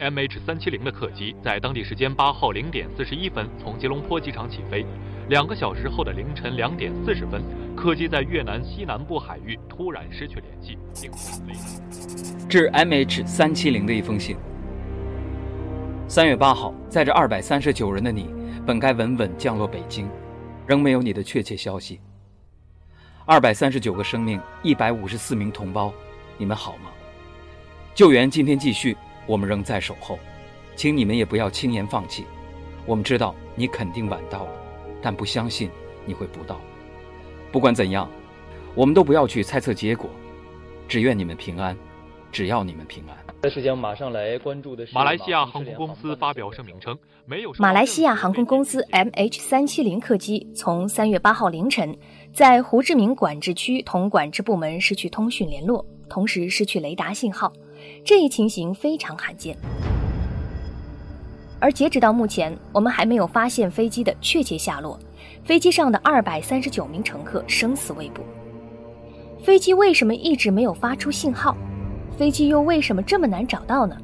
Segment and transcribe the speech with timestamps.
[0.00, 4.84] MH370 的客机在当地时间八号零点四十一分从吉隆坡机场起飞，
[5.28, 7.42] 两个小时后的凌晨两点四十分，
[7.76, 11.10] 客机在越南西南部海域突然失去联系，并。
[12.48, 14.36] 致 MH370 的一封信。
[16.08, 18.28] 三月八号，载着二百三十九人的你，
[18.66, 20.08] 本该稳稳降落北京，
[20.66, 22.00] 仍没有你的确切消息。
[23.26, 25.92] 二百三十九个生命，一百五十四名同胞，
[26.38, 26.90] 你们好吗？
[27.94, 28.96] 救援今天继续。
[29.30, 30.18] 我们仍在守候，
[30.74, 32.24] 请你们也不要轻言放弃。
[32.84, 34.52] 我们知道你肯定晚到了，
[35.00, 35.70] 但不相信
[36.04, 36.60] 你会不到。
[37.52, 38.10] 不管怎样，
[38.74, 40.10] 我们都不要去猜测结果，
[40.88, 41.76] 只愿你们平安，
[42.32, 43.16] 只要你们平安。
[43.42, 51.96] 在时间马上来关注的是马来西亚航空公司发表声明称，没有马来西亚航空公司 MH 三七零客机从三月八号凌晨
[52.32, 57.52] 在胡志明管制区同管制部门失去通讯联络，同时失去雷达信号。
[58.04, 59.56] 这一情形非常罕见，
[61.58, 64.98] 而截止到目前，我们还没有发现飞机的确切下落。
[65.44, 68.22] 飞机上的二百三十九名乘客生死未卜。
[69.42, 71.56] 飞机为什么一直没有发出信号？
[72.18, 73.96] 飞机又为什么这么难找到呢？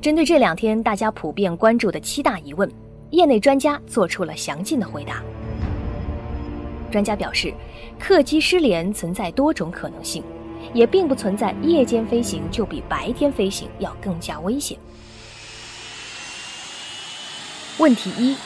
[0.00, 2.70] 针对这两天大家普遍关注的七大疑问，
[3.10, 5.22] 业内专家做出了详尽的回答。
[6.90, 7.52] 专家表示，
[7.98, 10.22] 客机失联存在多种可能性。
[10.72, 14.78] 也并不存在夜间飞行就比白天飞行要更加危险。
[17.78, 18.36] 问题一：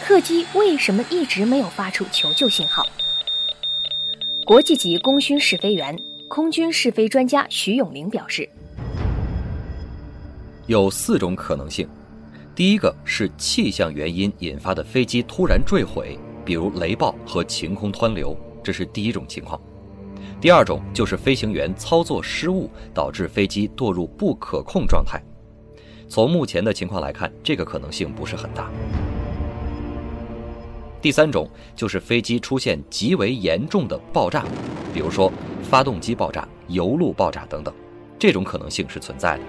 [0.00, 2.86] 客机为什么一直没有发出求救信号？
[4.46, 8.48] 国际级功勋试飞员、空军试飞专家徐永林表示，
[10.66, 11.88] 有四种可能性。
[12.54, 19.60] 第一个是气象原因引发的飞机突然坠毁，比如雷暴和晴空湍流，这是第一种情况。
[20.40, 25.20] 第二种就是飞行员操作失误导致飞机堕入不可控状态。
[26.08, 28.70] 从目前的情况来看，这个可能性不是很大。
[31.02, 34.44] 第三种就是飞机出现极为严重的爆炸，
[34.94, 35.32] 比如说
[35.62, 37.74] 发动机爆炸、油路爆炸等等，
[38.16, 39.42] 这种可能性是存在的。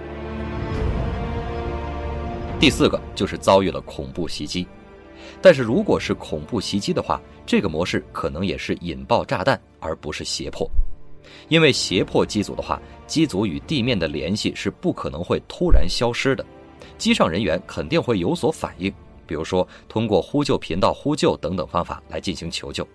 [2.58, 4.66] 第四个就是遭遇了恐怖袭击。
[5.40, 10.68] 但是如果是恐怖袭击的话，这个模式可能也是引爆炸弹，而不是胁迫。
[11.48, 16.44] 因为胁迫机组的话，机组与地面的联系是不可能会突然消失的，
[16.98, 18.92] 机上人员肯定会有所反应，
[19.26, 22.86] 比如说通过呼救频道呼救等等方法来进行求救。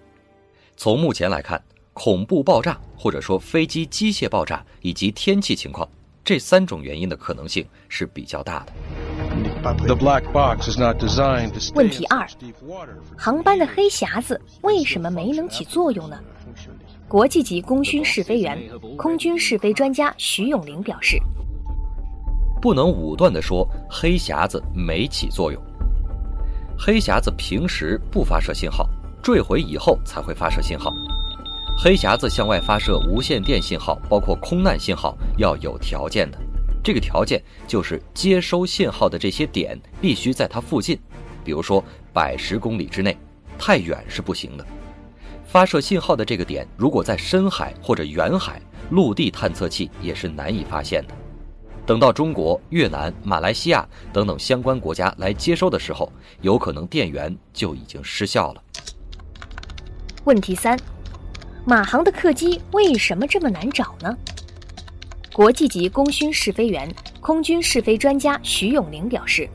[0.78, 1.62] 从目前来看，
[1.94, 5.88] 恐怖爆炸或者说飞机机械爆炸以及天气情况
[6.24, 8.74] 这三种原因的可能性是比较大的。
[11.74, 12.28] 问题二：
[13.18, 16.20] 航班的黑匣子为什么没能起作用呢？
[17.08, 18.60] 国际级功勋试飞员、
[18.98, 21.20] 空军试飞专家徐永林表示
[22.60, 25.62] ：“不能武断地说黑匣子没起作用。
[26.78, 28.90] 黑匣子平时不发射信号，
[29.22, 30.92] 坠毁以后才会发射信号。
[31.78, 36.40] 黑匣子向外发射无线电信号，包括空难信号，要有条件的。”
[36.84, 41.00] 这个条件就是接收信号的这些点必须在它附近，
[41.44, 43.16] 比如说百十公里之内，
[43.60, 44.66] 太远是不行的。
[45.46, 51.14] 发射信号的这个点如果在深海或者远海，陆地探测器也是难以发现的。
[51.86, 56.12] 等到中国、越南、马来西亚等等相关国家来接收的时候，
[56.42, 58.64] 有可能电源就已经失效了。
[60.24, 60.78] 问题三：
[61.64, 64.18] 马航的客机为什么这么难找呢？
[65.32, 66.92] 国际级功勋试飞员、
[67.22, 69.48] 空军试飞专家徐永林表示：“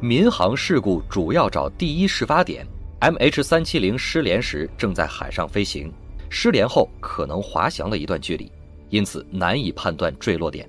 [0.00, 2.66] 民航事故主要找第一事发点
[3.00, 5.92] ，MH370 失联时正在海上飞行，
[6.28, 8.50] 失联后可能滑翔了一段距离，
[8.90, 10.68] 因此难以判断坠落点。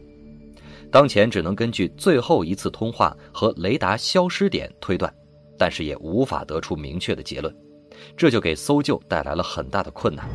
[0.92, 5.14] 当前只能根据最后一次通话和雷达消失点推断，
[5.58, 7.56] 但是也无法得出明确的结论，
[8.18, 10.28] 这就给搜救带来了很大的困难。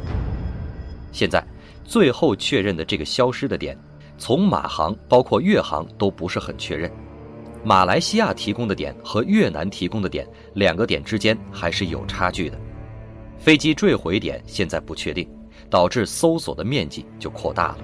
[1.13, 1.45] 现在
[1.85, 3.79] 最后确认的这个消失的点。”
[4.17, 6.89] 从马航包括越航都不是很确认，
[7.65, 12.61] 马来西亚提供的点和越南提供的点两个点之间还是有差距的，
[13.39, 15.27] 飞机坠毁点现在不确定，
[15.71, 17.79] 导致搜索的面积就扩大了。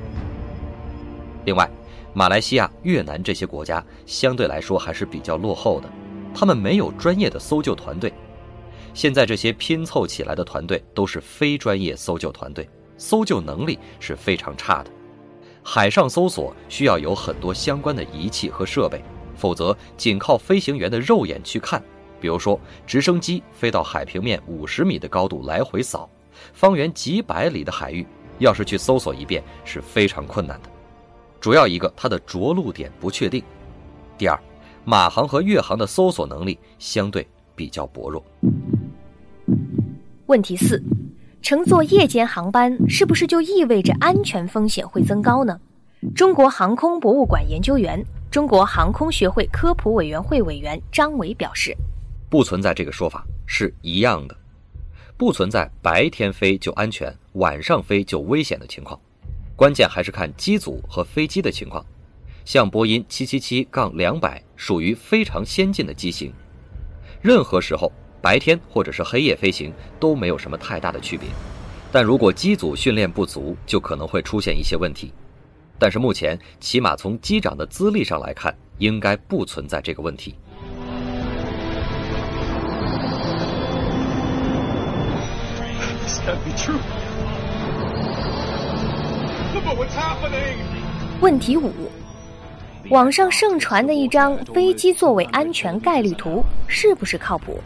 [1.46, 1.68] 另外，
[2.12, 5.90] 马来西亚、越南这些国家相对来说还是比较落后的，
[6.34, 8.12] 他们没有专业的搜救团队，
[8.92, 12.68] 现在这些拼凑起来的团队都是非专业搜救团队，
[12.98, 14.90] 搜救能力是非常差的。
[15.62, 19.02] 海上搜索需要有很多相关的仪器和设备，
[19.40, 21.82] 否则仅靠飞行员的肉眼去看，
[22.20, 26.06] 比如说直升机飞到海平面五十米的高度来回扫，
[26.52, 28.06] 方圆几百里的海域，
[28.38, 30.68] 要是去搜索一遍是非常困难的。
[31.40, 33.42] 主要一个它的着陆点不确定，
[34.18, 34.38] 第二，
[34.84, 37.26] 马航和越航的搜索能力相对
[37.56, 38.22] 比较薄弱。
[40.26, 40.82] 问题四：
[41.40, 45.58] 乘坐夜间航班是不是就意味着安全风险会增高呢？
[46.14, 51.76] 中国航空博物馆研究员、中国航空学会科普委员会委员张伟表示
[52.30, 54.36] ：“不存在这个说法，是一样的，
[55.16, 58.96] 不存在白天飞就安全，晚上飞就危险的情况。
[59.56, 61.84] 关键还是看机组和飞机的情况。
[62.44, 66.32] 像波音777-200属于非常先进的机型，
[67.20, 67.90] 任何时候
[68.22, 71.28] 白天或者是黑夜飞行都没有什么太大的区别。
[71.90, 75.12] 但如果机组训练不足，就可能会出现一些问题。”
[75.80, 80.34] 但是目前，起码从机长的资历上来看，应该不存在这个问题。
[91.22, 91.72] 问题五：
[92.90, 97.58] 网上盛传的一张飞机座位安全概率图是不是靠谱？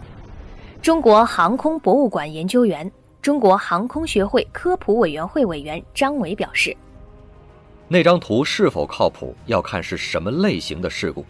[0.81, 2.89] 中国航空博物馆研究员、
[3.21, 6.77] 中国航空学会科普委员会委员张伟表示。
[7.87, 11.25] 那张图是否靠谱，要看是什么类型的事故。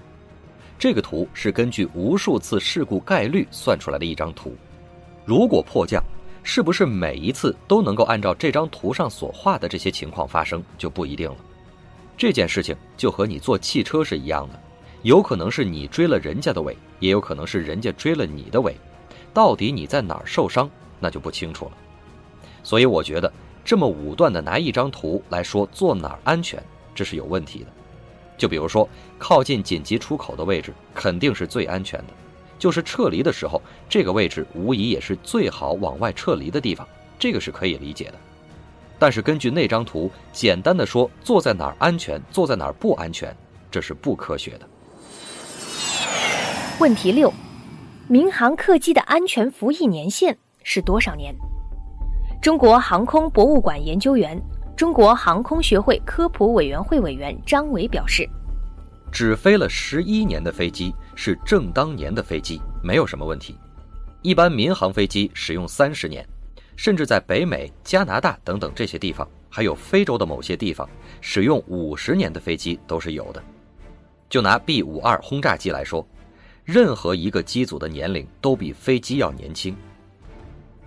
[0.78, 4.54] 这个图是根据无数次事故概率算出来的一张图。
[5.24, 6.02] 如果迫降，
[6.44, 11.36] 是不是每一次都能够按照这张图上所画的这些情况发生，就不一定了。
[12.16, 14.60] 这件事情就和你坐汽车是一样的，
[15.02, 18.76] 有可能是你追了人家的尾，也有可能是人家追了你的尾。
[19.32, 20.70] 到底你在哪儿受伤，
[21.00, 21.72] 那就不清楚了。
[22.62, 23.32] 所以我觉得。
[23.64, 26.62] 这么武断的拿一张图来说坐哪儿安全，
[26.94, 27.66] 这是有问题的。
[28.36, 28.88] 就比如说，
[29.18, 32.06] 靠近紧急出口的位置肯定是最安全的，
[32.58, 36.86] 就是撤离的时候，这个位置无疑也是最好往外撤离的地方，
[37.18, 38.14] 这个是可以理解的。
[38.98, 43.34] 但是根据那张图，简单的说坐在哪儿安全，坐在哪儿不安全，
[43.70, 44.68] 这是不科学的。
[46.80, 47.32] 问题六：
[48.08, 51.34] 民航客机的安全服役年限是多少年？
[52.44, 54.38] 中国航空博物馆研究员、
[54.76, 58.28] 中国航空学会科普委员会委员张伟表示
[59.10, 63.56] ：“只飞了十一年的飞机是正当年的飞机，没有什么问题。
[64.20, 66.22] 一般民航飞机使用三十年，
[66.76, 70.86] 甚至在北美、加拿大等等这些地方，还有非洲的某些地方，
[71.22, 73.42] 使用五十年的飞机都是有的。
[74.28, 76.06] 就拿 B 五二轰炸机来说，
[76.62, 79.74] 任何一个机组的年龄都比飞机要年轻。”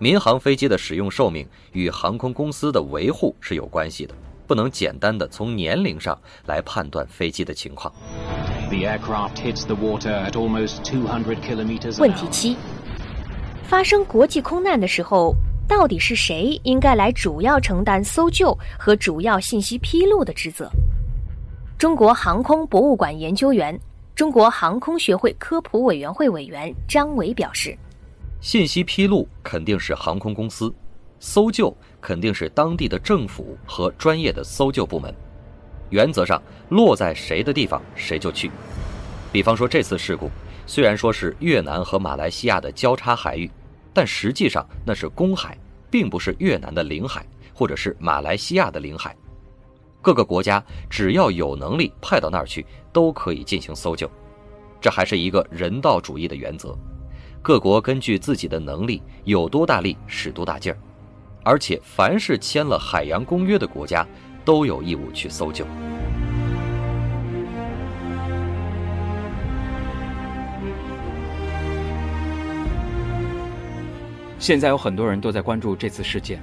[0.00, 4.14] 民航飞机的使用寿命与航空公司的维护是有关系的，
[4.46, 6.16] 不能简单的从年龄上
[6.46, 7.92] 来判断飞机的情况。
[11.98, 12.56] 问题七：
[13.64, 15.34] 发生国际空难的时候，
[15.66, 20.70] 到底是谁应该来主要承担搜救和主要信息披露的职责？
[21.76, 23.76] 中国航空博物馆研究员、
[24.14, 27.76] 中国航空学会科普委员会委员张伟表示。
[28.40, 30.72] 信息披露肯定是航空公司，
[31.18, 35.12] 搜救肯定是当地的政府和专业的搜救部门。
[35.90, 38.50] 原则上，落在谁的地方谁就去。
[39.32, 40.30] 比方说这次事故，
[40.66, 43.50] 虽然说是越南和马来西亚的交叉海域，
[43.92, 45.58] 但实际上那是公海，
[45.90, 49.16] 并不是越南的领海或者是马来西亚的领海。
[50.00, 54.08] 各个国家只要有能力派到那儿去，都可以进行搜救。
[54.80, 56.78] 这还是一个人道主义的原则。
[57.40, 60.78] 各国根据自己的能力有多大力使多大劲儿，
[61.44, 64.06] 而且凡是签了海洋公约的国家
[64.44, 65.64] 都有义务去搜救。
[74.38, 76.40] 现在有很多人都在关注这次事件。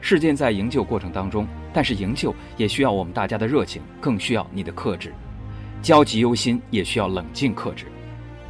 [0.00, 5.14] 事件在营救过程当中，但是营救也需要我们大家的热情，更需要你的克制。
[5.80, 7.86] 焦急忧心也需要冷静克制。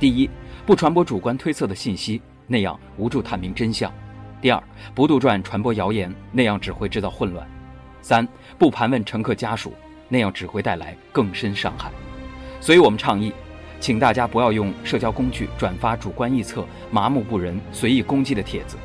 [0.00, 0.28] 第一。
[0.66, 3.88] 不传播主观推测的信息，那样无助探明真相；
[4.40, 4.60] 第二，
[4.96, 7.46] 不杜撰传播谣言，那样只会制造混乱；
[8.02, 8.26] 三，
[8.58, 9.72] 不盘问乘客家属，
[10.08, 11.88] 那样只会带来更深伤害。
[12.60, 13.32] 所以我们倡议，
[13.78, 18.76] 请大家不要用社交工具转发主观臆测、麻木不仁、随意攻击的帖子。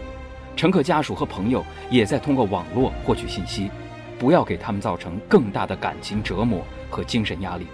[0.56, 3.72] 乘客家属和朋友也在通过网络获取信息，
[4.20, 7.66] 不要给他们造成更大的感情折磨和精神压力。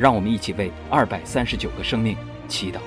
[0.00, 2.16] 让我们一起为二百三十九个生命
[2.48, 2.78] 祈祷。